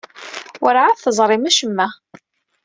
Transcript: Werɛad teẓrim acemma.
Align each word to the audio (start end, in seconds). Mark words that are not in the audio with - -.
Werɛad 0.63 0.97
teẓrim 0.99 1.43
acemma. 1.49 1.87